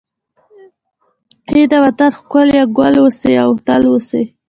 [1.51, 4.21] ای د وطن ښکليه، ګل اوسې او تل اوسې